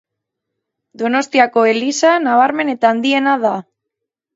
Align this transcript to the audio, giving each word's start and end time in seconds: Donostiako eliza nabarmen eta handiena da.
Donostiako 1.01 1.67
eliza 1.75 2.17
nabarmen 2.27 2.77
eta 2.77 2.95
handiena 2.97 3.41
da. 3.49 3.59